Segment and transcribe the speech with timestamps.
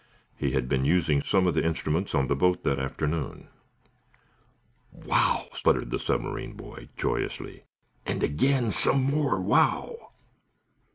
[0.35, 3.49] He had been using some of the instruments on the boat that afternoon.
[4.91, 7.65] "Wow!" sputtered the submarine boy, joyously.
[8.07, 10.09] "And again some more wow!"